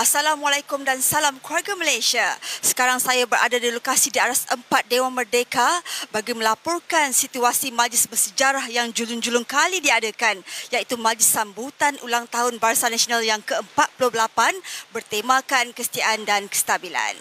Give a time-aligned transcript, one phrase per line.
[0.00, 2.24] Assalamualaikum dan salam keluarga Malaysia.
[2.64, 5.68] Sekarang saya berada di lokasi di aras 4 Dewan Merdeka
[6.08, 10.40] bagi melaporkan situasi majlis bersejarah yang julung-julung kali diadakan
[10.72, 14.40] iaitu majlis sambutan ulang tahun Barisan Nasional yang ke-48
[14.88, 17.20] bertemakan kesetiaan dan kestabilan.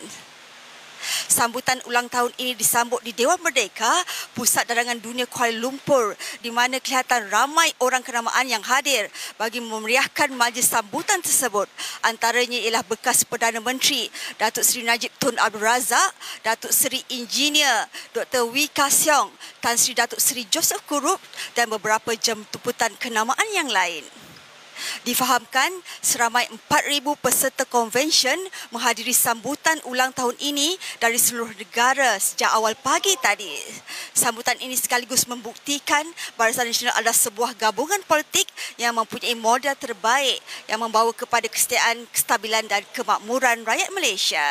[1.30, 3.92] Sambutan ulang tahun ini disambut di Dewan Merdeka,
[4.36, 9.08] pusat darangan dunia Kuala Lumpur di mana kelihatan ramai orang kenamaan yang hadir
[9.40, 11.70] bagi memeriahkan majlis sambutan tersebut.
[12.04, 16.12] Antaranya ialah bekas Perdana Menteri Datuk Seri Najib Tun Abdul Razak,
[16.44, 18.50] Datuk Seri Engineer Dr.
[18.50, 19.32] Wee Ka Siong,
[19.64, 21.22] Tan Sri Datuk Seri Joseph Kurup
[21.56, 24.19] dan beberapa jemputan kenamaan yang lain.
[25.08, 25.72] Difahamkan
[26.04, 28.38] seramai 4,000 peserta konvensyen
[28.70, 33.50] menghadiri sambutan ulang tahun ini dari seluruh negara sejak awal pagi tadi.
[34.14, 36.04] Sambutan ini sekaligus membuktikan
[36.36, 42.68] Barisan Nasional adalah sebuah gabungan politik yang mempunyai modal terbaik yang membawa kepada kesetiaan, kestabilan
[42.68, 44.46] dan kemakmuran rakyat Malaysia.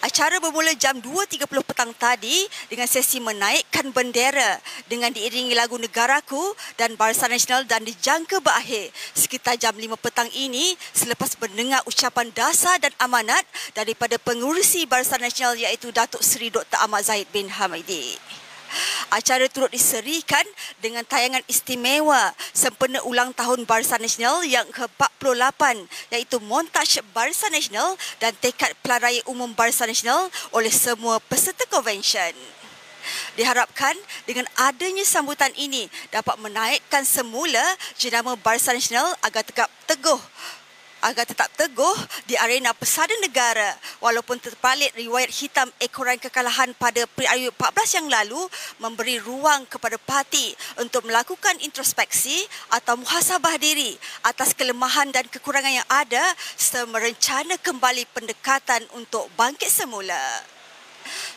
[0.00, 4.56] Acara bermula jam 2.30 petang tadi dengan sesi menaikkan bendera
[4.88, 10.72] dengan diiringi lagu Negaraku dan Barisan Nasional dan dijangka berakhir sekitar jam 5 petang ini
[10.96, 13.44] selepas mendengar ucapan dasar dan amanat
[13.76, 16.80] daripada pengurusi Barisan Nasional iaitu Datuk Seri Dr.
[16.80, 18.16] Ahmad Zahid bin Hamidi.
[19.10, 20.42] Acara turut diserikan
[20.78, 28.30] dengan tayangan istimewa sempena ulang tahun Barisan Nasional yang ke-48 iaitu montaj Barisan Nasional dan
[28.38, 32.34] tekad pelaraya umum Barisan Nasional oleh semua peserta konvensyen.
[33.34, 33.96] Diharapkan
[34.28, 37.62] dengan adanya sambutan ini dapat menaikkan semula
[37.98, 40.20] jenama Barisan Nasional agar tegak teguh
[41.04, 41.96] agar tetap teguh
[42.28, 43.76] di arena pesada negara.
[44.00, 48.40] Walaupun terpalit riwayat hitam ekoran kekalahan pada periode 14 yang lalu
[48.80, 55.88] memberi ruang kepada parti untuk melakukan introspeksi atau muhasabah diri atas kelemahan dan kekurangan yang
[55.88, 56.22] ada
[56.56, 60.59] serta merencana kembali pendekatan untuk bangkit semula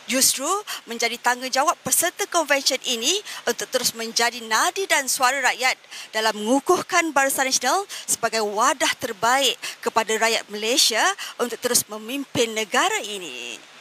[0.06, 0.48] justru
[0.86, 3.12] menjadi tanggungjawab peserta konvensyen ini
[3.48, 5.76] untuk terus menjadi nadi dan suara rakyat
[6.12, 11.02] dalam mengukuhkan Barisan Nasional sebagai wadah terbaik kepada rakyat Malaysia
[11.40, 13.73] untuk terus memimpin negara ini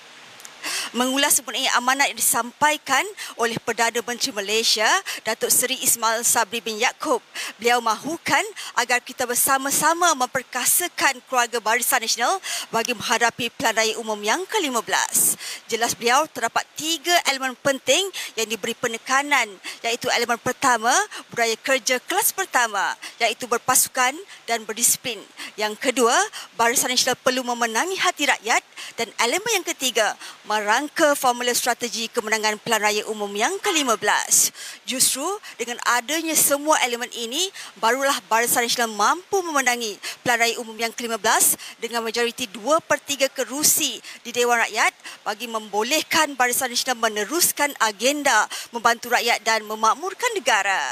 [0.94, 3.02] mengulas mengenai amanat yang disampaikan
[3.42, 4.88] oleh Perdana Menteri Malaysia,
[5.26, 7.20] Datuk Seri Ismail Sabri bin Yaakob.
[7.58, 8.46] Beliau mahukan
[8.78, 12.38] agar kita bersama-sama memperkasakan keluarga Barisan Nasional
[12.70, 15.36] bagi menghadapi Pilihan Raya Umum yang ke-15.
[15.68, 18.06] Jelas beliau terdapat tiga elemen penting
[18.38, 19.50] yang diberi penekanan
[19.82, 20.94] iaitu elemen pertama,
[21.34, 24.14] budaya kerja kelas pertama iaitu berpasukan
[24.46, 25.18] dan berdisiplin.
[25.58, 26.14] Yang kedua,
[26.54, 28.62] Barisan Nasional perlu memenangi hati rakyat
[29.00, 30.14] dan elemen yang ketiga,
[30.46, 34.54] merangka formula strategi kemenangan Pelan Raya Umum yang ke-15.
[34.86, 35.26] Justru
[35.58, 37.50] dengan adanya semua elemen ini,
[37.82, 43.32] barulah Barisan Nasional mampu memenangi Pelan Raya Umum yang ke-15 dengan majoriti 2 per 3
[43.34, 44.94] kerusi di Dewan Rakyat
[45.26, 50.84] bagi membolehkan Barisan Nasional meneruskan agenda membantu rakyat dan memakmurkan negara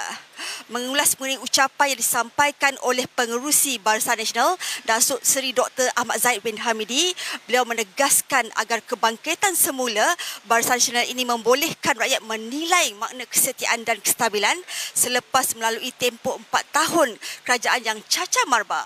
[0.71, 5.89] mengulas mengenai ucapan yang disampaikan oleh pengerusi Barisan Nasional Datuk Seri Dr.
[5.93, 7.13] Ahmad Zaid bin Hamidi.
[7.45, 10.05] Beliau menegaskan agar kebangkitan semula
[10.45, 14.53] Barisan Nasional ini membolehkan rakyat menilai makna kesetiaan dan kestabilan
[14.93, 18.85] selepas melalui tempoh empat tahun kerajaan yang cacar marbah.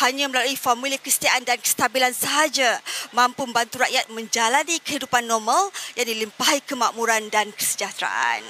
[0.00, 2.80] Hanya melalui formula kesetiaan dan kestabilan sahaja
[3.12, 5.68] mampu membantu rakyat menjalani kehidupan normal
[6.00, 8.40] yang dilimpahi kemakmuran dan kesejahteraan.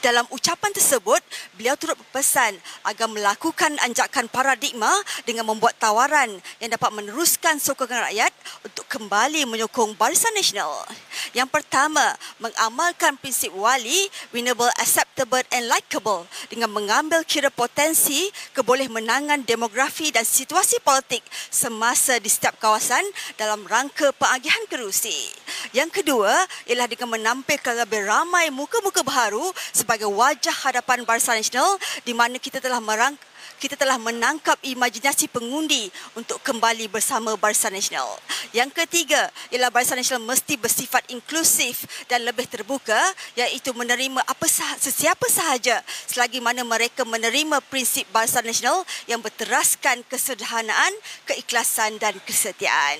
[0.00, 1.20] Dalam ucapan tersebut,
[1.56, 2.56] beliau turut berpesan
[2.86, 4.90] agar melakukan anjakan paradigma
[5.28, 6.28] dengan membuat tawaran
[6.58, 8.32] yang dapat meneruskan sokongan rakyat
[8.64, 10.84] untuk kembali menyokong Barisan Nasional.
[11.32, 12.12] Yang pertama,
[12.42, 20.26] mengamalkan prinsip wali, winnable, acceptable and likable dengan mengambil kira potensi keboleh menangan demografi dan
[20.26, 23.04] situasi politik semasa di setiap kawasan
[23.40, 25.32] dalam rangka pengagihan kerusi.
[25.72, 26.32] Yang kedua
[26.68, 32.58] ialah dengan menampilkan lebih ramai muka-muka baru sebagai wajah hadapan Barisan Nasional di mana kita
[32.58, 33.14] telah merang
[33.62, 35.86] kita telah menangkap imajinasi pengundi
[36.18, 38.18] untuk kembali bersama Barisan Nasional.
[38.50, 42.98] Yang ketiga ialah Barisan Nasional mesti bersifat inklusif dan lebih terbuka
[43.38, 45.78] iaitu menerima apa sah- sesiapa sahaja
[46.10, 50.90] selagi mana mereka menerima prinsip Barisan Nasional yang berteraskan kesederhanaan,
[51.30, 52.98] keikhlasan dan kesetiaan.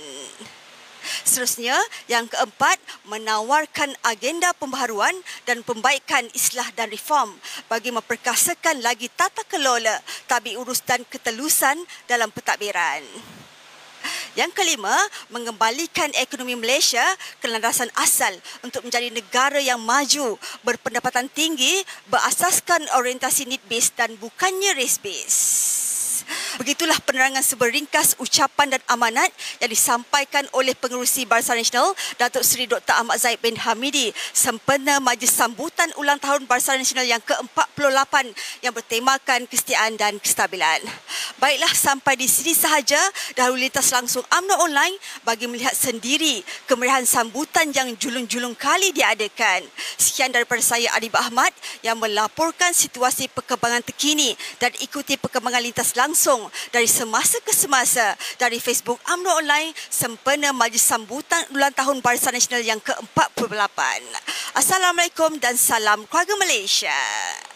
[1.22, 1.76] Seterusnya,
[2.06, 2.78] yang keempat,
[3.08, 5.14] menawarkan agenda pembaharuan
[5.44, 7.34] dan pembaikan islah dan reform
[7.66, 13.02] bagi memperkasakan lagi tata kelola, tabi urus dan ketelusan dalam pentadbiran.
[14.32, 14.96] Yang kelima,
[15.28, 17.04] mengembalikan ekonomi Malaysia
[17.38, 18.32] ke landasan asal
[18.64, 25.81] untuk menjadi negara yang maju, berpendapatan tinggi, berasaskan orientasi need based dan bukannya race based.
[26.62, 31.90] Begitulah penerangan seberingkas ucapan dan amanat yang disampaikan oleh pengerusi Barisan Nasional
[32.22, 33.02] Datuk Seri Dr.
[33.02, 38.14] Ahmad Zaid bin Hamidi sempena majlis sambutan ulang tahun Barisan Nasional yang ke-48
[38.62, 40.78] yang bertemakan kesetiaan dan kestabilan.
[41.42, 43.02] Baiklah sampai di sini sahaja
[43.34, 44.94] dahulu lintas langsung UMNO online
[45.26, 49.66] bagi melihat sendiri kemeriahan sambutan yang julung-julung kali diadakan.
[49.98, 51.50] Sekian daripada saya Adib Ahmad
[51.82, 58.58] yang melaporkan situasi perkembangan terkini dan ikuti perkembangan lintas langsung dari semasa ke semasa dari
[58.58, 63.80] Facebook UMNO online sempena majlis sambutan ulang tahun Barisan Nasional yang ke-48.
[64.56, 67.51] Assalamualaikum dan salam keluarga Malaysia.